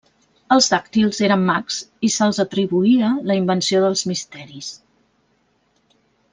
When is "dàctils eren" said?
0.69-1.43